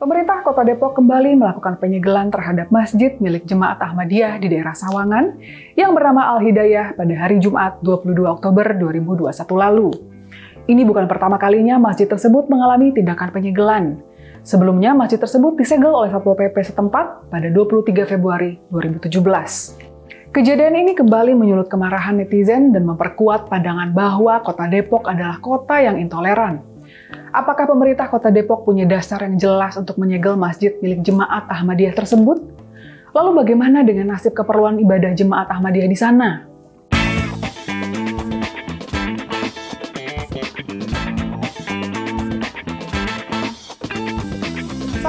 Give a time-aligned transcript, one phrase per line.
[0.00, 5.36] Pemerintah Kota Depok kembali melakukan penyegelan terhadap masjid milik Jemaat Ahmadiyah di daerah Sawangan
[5.76, 9.28] yang bernama Al-Hidayah pada hari Jumat 22 Oktober 2021
[9.60, 9.92] lalu.
[10.72, 14.00] Ini bukan pertama kalinya masjid tersebut mengalami tindakan penyegelan.
[14.40, 19.12] Sebelumnya, masjid tersebut disegel oleh Satpol PP setempat pada 23 Februari 2017.
[20.32, 26.00] Kejadian ini kembali menyulut kemarahan netizen dan memperkuat pandangan bahwa kota Depok adalah kota yang
[26.00, 26.69] intoleran.
[27.30, 32.42] Apakah pemerintah kota Depok punya dasar yang jelas untuk menyegel masjid milik jemaat Ahmadiyah tersebut?
[33.10, 36.50] Lalu bagaimana dengan nasib keperluan ibadah jemaat Ahmadiyah di sana?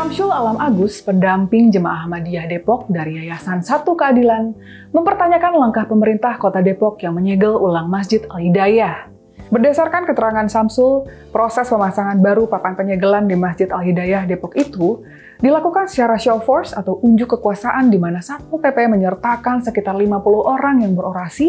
[0.00, 4.56] Samsul Alam Agus, pendamping Jemaah Ahmadiyah Depok dari Yayasan Satu Keadilan,
[4.96, 9.19] mempertanyakan langkah pemerintah kota Depok yang menyegel ulang Masjid Al-Hidayah.
[9.48, 15.00] Berdasarkan keterangan Samsul, proses pemasangan baru papan penyegelan di Masjid Al-Hidayah Depok itu
[15.40, 20.84] dilakukan secara show force atau unjuk kekuasaan di mana Satpol PP menyertakan sekitar 50 orang
[20.84, 21.48] yang berorasi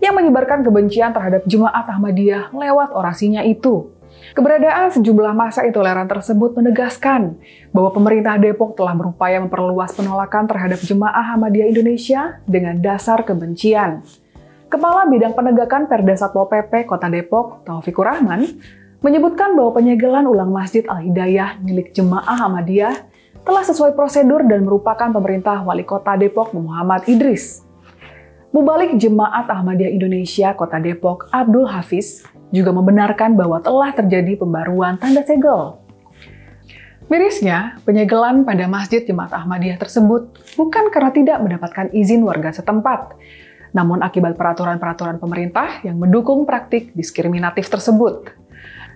[0.00, 3.92] yang menyebarkan kebencian terhadap jemaat Ahmadiyah lewat orasinya itu.
[4.32, 7.36] Keberadaan sejumlah masa intoleran tersebut menegaskan
[7.72, 14.04] bahwa pemerintah Depok telah berupaya memperluas penolakan terhadap jemaah Ahmadiyah Indonesia dengan dasar kebencian.
[14.76, 18.60] Kepala Bidang Penegakan Perda Satpol PP Kota Depok, Taufikur Rahman,
[19.00, 22.92] menyebutkan bahwa penyegelan ulang Masjid Al-Hidayah milik Jemaah Ahmadiyah
[23.40, 27.64] telah sesuai prosedur dan merupakan pemerintah Wali Kota Depok Muhammad Idris.
[28.52, 35.24] Mubalik Jemaat Ahmadiyah Indonesia Kota Depok Abdul Hafiz juga membenarkan bahwa telah terjadi pembaruan tanda
[35.24, 35.80] segel.
[37.08, 43.16] Mirisnya, penyegelan pada Masjid Jemaat Ahmadiyah tersebut bukan karena tidak mendapatkan izin warga setempat,
[43.74, 48.30] namun akibat peraturan-peraturan pemerintah yang mendukung praktik diskriminatif tersebut.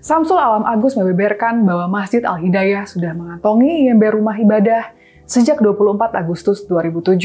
[0.01, 4.97] Samsul Alam Agus membeberkan bahwa Masjid Al-Hidayah sudah mengantongi IMB rumah ibadah
[5.29, 7.21] sejak 24 Agustus 2007.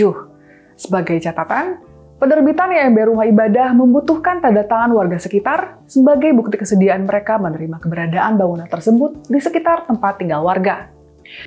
[0.76, 1.80] Sebagai catatan,
[2.20, 8.36] penerbitan IMB rumah ibadah membutuhkan tanda tangan warga sekitar sebagai bukti kesediaan mereka menerima keberadaan
[8.36, 10.92] bangunan tersebut di sekitar tempat tinggal warga.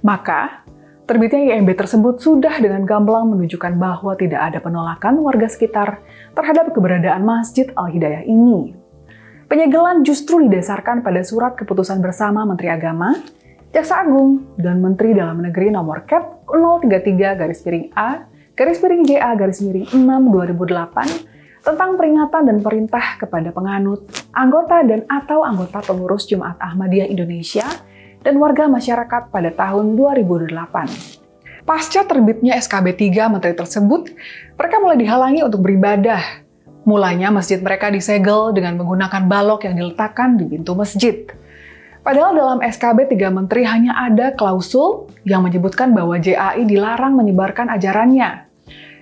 [0.03, 0.65] Maka,
[1.09, 6.05] Terbitnya IMB tersebut sudah dengan gamblang menunjukkan bahwa tidak ada penolakan warga sekitar
[6.37, 8.77] terhadap keberadaan Masjid Al-Hidayah ini.
[9.49, 13.17] Penyegelan justru didasarkan pada surat keputusan bersama Menteri Agama,
[13.73, 19.33] Jaksa Agung, dan Menteri Dalam Negeri nomor Cap 033 garis piring A garis piring JA
[19.33, 24.05] garis miring 6 2008 tentang peringatan dan perintah kepada penganut,
[24.37, 27.65] anggota dan atau anggota pengurus Jumat Ahmadiyah Indonesia
[28.23, 31.19] dan warga masyarakat pada tahun 2008.
[31.69, 34.09] Pasca terbitnya SKB 3 menteri tersebut,
[34.57, 36.49] mereka mulai dihalangi untuk beribadah.
[36.89, 41.29] Mulanya masjid mereka disegel dengan menggunakan balok yang diletakkan di pintu masjid.
[42.01, 48.48] Padahal dalam SKB 3 menteri hanya ada klausul yang menyebutkan bahwa JAI dilarang menyebarkan ajarannya.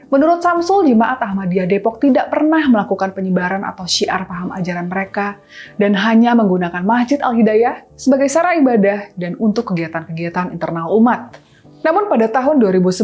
[0.06, 5.42] Menurut Samsul, Jemaat Ahmadiyah Depok tidak pernah melakukan penyebaran atau syiar paham ajaran mereka
[5.82, 11.34] dan hanya menggunakan Masjid Al-Hidayah sebagai sarana ibadah dan untuk kegiatan-kegiatan internal umat.
[11.82, 13.02] Namun pada tahun 2011,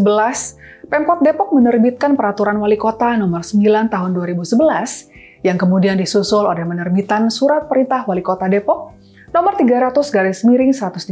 [0.87, 5.12] Pemkot Depok menerbitkan Peraturan Wali Kota Nomor 9 Tahun 2011
[5.43, 8.95] yang kemudian disusul oleh menerbitan Surat Perintah Wali Kota Depok
[9.33, 11.09] nomor 300 garis miring 130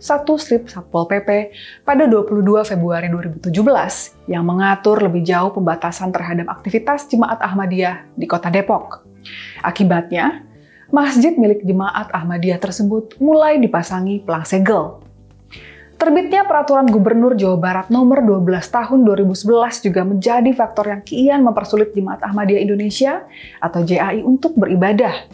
[0.00, 1.28] 1 strip Satpol PP
[1.84, 8.48] pada 22 Februari 2017 yang mengatur lebih jauh pembatasan terhadap aktivitas Jemaat Ahmadiyah di Kota
[8.48, 9.04] Depok.
[9.60, 10.42] Akibatnya,
[10.88, 15.04] masjid milik Jemaat Ahmadiyah tersebut mulai dipasangi pelang segel.
[16.00, 21.92] Terbitnya Peraturan Gubernur Jawa Barat Nomor 12 Tahun 2011 juga menjadi faktor yang kian mempersulit
[21.92, 23.28] Jemaat Ahmadiyah Indonesia
[23.60, 25.28] atau JAI untuk beribadah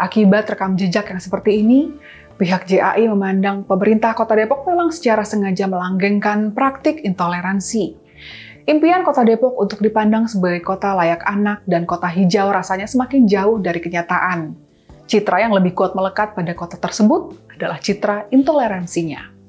[0.00, 1.92] Akibat rekam jejak yang seperti ini,
[2.40, 7.92] pihak JAI memandang pemerintah Kota Depok memang secara sengaja melanggengkan praktik intoleransi.
[8.64, 13.60] Impian Kota Depok untuk dipandang sebagai kota layak anak dan kota hijau rasanya semakin jauh
[13.60, 14.56] dari kenyataan.
[15.10, 19.39] Citra yang lebih kuat melekat pada kota tersebut adalah citra intoleransinya.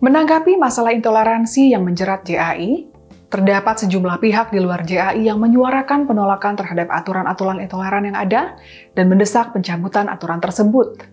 [0.00, 2.90] Menanggapi masalah intoleransi yang menjerat JAI,
[3.30, 8.58] Terdapat sejumlah pihak di luar JAI yang menyuarakan penolakan terhadap aturan-aturan intoleran yang ada
[8.98, 11.06] dan mendesak pencabutan aturan tersebut.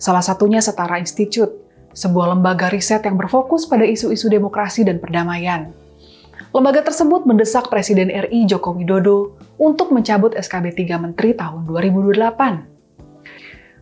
[0.00, 1.52] Salah satunya Setara Institute,
[1.92, 5.68] sebuah lembaga riset yang berfokus pada isu-isu demokrasi dan perdamaian.
[6.48, 12.79] Lembaga tersebut mendesak Presiden RI Joko Widodo untuk mencabut SKB 3 Menteri tahun 2008.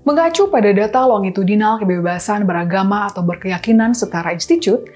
[0.06, 4.86] Mengacu pada data longitudinal kebebasan beragama atau berkeyakinan setara institut,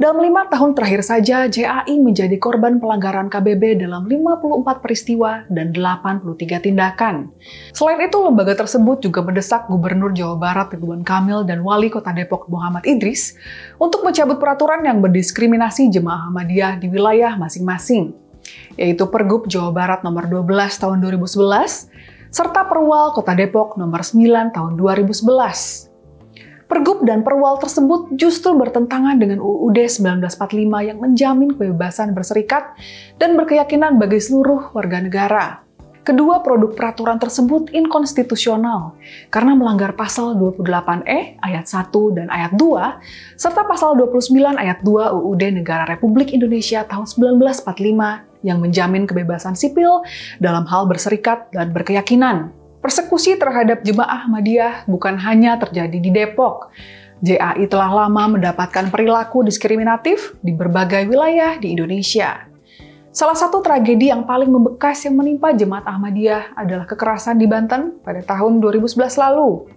[0.00, 6.64] dalam lima tahun terakhir saja JAI menjadi korban pelanggaran KBB dalam 54 peristiwa dan 83
[6.64, 7.28] tindakan.
[7.72, 12.48] Selain itu, lembaga tersebut juga mendesak Gubernur Jawa Barat Ridwan Kamil dan Wali Kota Depok
[12.48, 13.36] Muhammad Idris
[13.76, 18.16] untuk mencabut peraturan yang mendiskriminasi jemaah Ahmadiyah di wilayah masing-masing,
[18.80, 21.92] yaitu Pergub Jawa Barat nomor 12 tahun 2011
[22.30, 25.90] serta Perwal Kota Depok nomor 9 tahun 2011.
[26.70, 32.78] Pergub dan Perwal tersebut justru bertentangan dengan UUD 1945 yang menjamin kebebasan berserikat
[33.18, 35.66] dan berkeyakinan bagi seluruh warga negara.
[36.00, 38.94] Kedua produk peraturan tersebut inkonstitusional
[39.28, 45.42] karena melanggar pasal 28E ayat 1 dan ayat 2 serta pasal 29 ayat 2 UUD
[45.60, 50.04] Negara Republik Indonesia tahun 1945 yang menjamin kebebasan sipil
[50.40, 52.52] dalam hal berserikat dan berkeyakinan.
[52.80, 56.72] Persekusi terhadap jemaah Ahmadiyah bukan hanya terjadi di Depok.
[57.20, 62.48] JAI telah lama mendapatkan perilaku diskriminatif di berbagai wilayah di Indonesia.
[63.12, 68.24] Salah satu tragedi yang paling membekas yang menimpa jemaat Ahmadiyah adalah kekerasan di Banten pada
[68.24, 69.68] tahun 2011 lalu.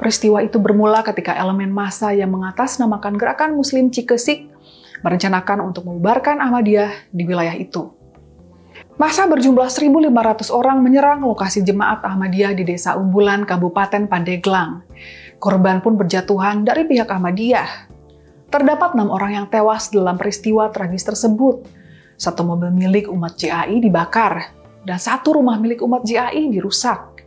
[0.00, 4.48] Peristiwa itu bermula ketika elemen massa yang mengatasnamakan gerakan Muslim Cikesik
[5.02, 7.90] merencanakan untuk membubarkan Ahmadiyah di wilayah itu.
[8.94, 14.86] Masa berjumlah 1.500 orang menyerang lokasi jemaat Ahmadiyah di Desa Umbulan, Kabupaten Pandeglang.
[15.42, 17.90] Korban pun berjatuhan dari pihak Ahmadiyah.
[18.54, 21.66] Terdapat enam orang yang tewas dalam peristiwa tragis tersebut.
[22.14, 24.54] Satu mobil milik umat JAI dibakar,
[24.86, 27.26] dan satu rumah milik umat JAI dirusak.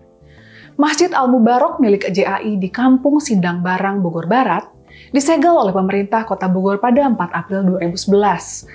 [0.80, 4.77] Masjid Al-Mubarok milik JAI di Kampung Sindang Barang, Bogor Barat,
[5.12, 8.68] disegel oleh pemerintah Kota Bogor pada 4 April 2011.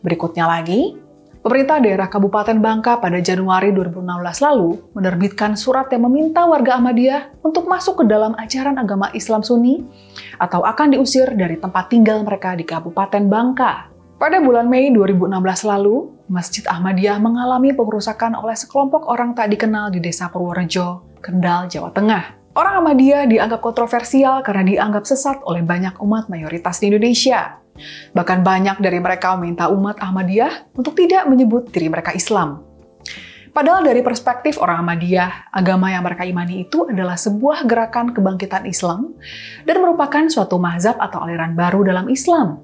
[0.00, 0.96] Berikutnya lagi,
[1.40, 7.68] pemerintah daerah Kabupaten Bangka pada Januari 2016 lalu menerbitkan surat yang meminta warga Ahmadiyah untuk
[7.68, 9.84] masuk ke dalam ajaran agama Islam Sunni
[10.40, 13.92] atau akan diusir dari tempat tinggal mereka di Kabupaten Bangka.
[14.20, 15.32] Pada bulan Mei 2016
[15.64, 21.88] lalu, Masjid Ahmadiyah mengalami pengerusakan oleh sekelompok orang tak dikenal di Desa Purworejo, Kendal, Jawa
[21.88, 22.39] Tengah.
[22.50, 27.62] Orang Ahmadiyah dianggap kontroversial karena dianggap sesat oleh banyak umat mayoritas di Indonesia.
[28.10, 32.66] Bahkan banyak dari mereka meminta umat Ahmadiyah untuk tidak menyebut diri mereka Islam.
[33.54, 39.14] Padahal dari perspektif orang Ahmadiyah, agama yang mereka imani itu adalah sebuah gerakan kebangkitan Islam
[39.62, 42.62] dan merupakan suatu mazhab atau aliran baru dalam Islam.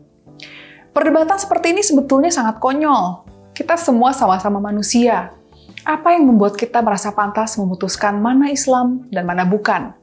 [0.91, 3.23] Perdebatan seperti ini sebetulnya sangat konyol.
[3.55, 5.36] Kita semua sama-sama manusia,
[5.87, 9.94] apa yang membuat kita merasa pantas memutuskan mana Islam dan mana bukan?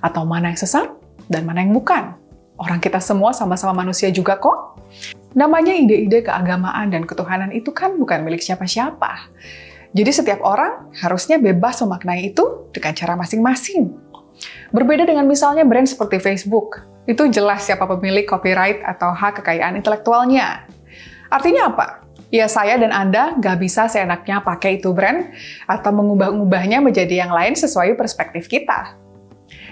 [0.00, 0.88] Atau mana yang sesat
[1.28, 2.16] dan mana yang bukan?
[2.56, 4.80] Orang kita semua sama-sama manusia juga kok.
[5.36, 9.28] Namanya ide-ide keagamaan dan ketuhanan itu kan bukan milik siapa-siapa.
[9.92, 13.92] Jadi setiap orang harusnya bebas memaknai itu dengan cara masing-masing.
[14.72, 20.64] Berbeda dengan misalnya brand seperti Facebook, itu jelas siapa pemilik copyright atau hak kekayaan intelektualnya.
[21.28, 22.05] Artinya apa?
[22.30, 25.30] Ya saya dan Anda nggak bisa seenaknya pakai itu brand
[25.66, 28.98] atau mengubah-ubahnya menjadi yang lain sesuai perspektif kita.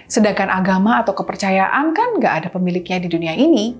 [0.05, 3.75] Sedangkan agama atau kepercayaan kan nggak ada pemiliknya di dunia ini.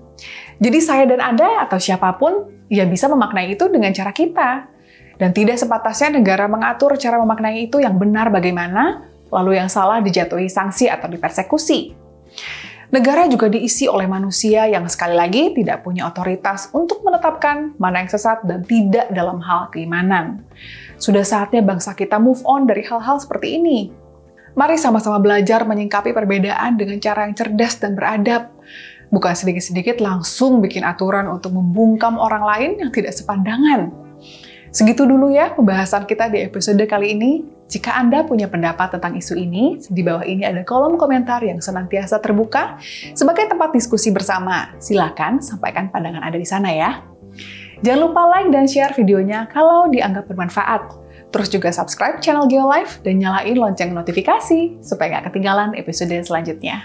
[0.57, 4.71] Jadi saya dan Anda atau siapa pun ya bisa memaknai itu dengan cara kita.
[5.15, 10.51] Dan tidak sepatasnya negara mengatur cara memaknai itu yang benar bagaimana, lalu yang salah dijatuhi
[10.51, 11.95] sanksi atau dipersekusi.
[12.95, 18.07] Negara juga diisi oleh manusia yang sekali lagi tidak punya otoritas untuk menetapkan mana yang
[18.07, 20.47] sesat dan tidak dalam hal keimanan.
[20.95, 23.91] Sudah saatnya bangsa kita move on dari hal-hal seperti ini.
[24.55, 28.47] Mari sama-sama belajar menyingkapi perbedaan dengan cara yang cerdas dan beradab.
[29.11, 34.04] Bukan sedikit-sedikit langsung bikin aturan untuk membungkam orang lain yang tidak sepandangan.
[34.75, 37.47] Segitu dulu ya pembahasan kita di episode kali ini.
[37.71, 42.19] Jika Anda punya pendapat tentang isu ini, di bawah ini ada kolom komentar yang senantiasa
[42.19, 42.75] terbuka
[43.15, 44.75] sebagai tempat diskusi bersama.
[44.83, 46.99] Silakan sampaikan pandangan Anda di sana ya.
[47.87, 50.91] Jangan lupa like dan share videonya kalau dianggap bermanfaat.
[51.31, 56.83] Terus juga subscribe channel GeoLife dan nyalain lonceng notifikasi supaya nggak ketinggalan episode selanjutnya.